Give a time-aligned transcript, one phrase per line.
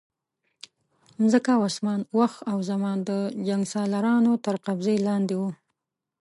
[1.19, 3.11] مځکه او اسمان، وخت او زمان د
[3.47, 5.49] جنګسالارانو تر قبضې لاندې وو.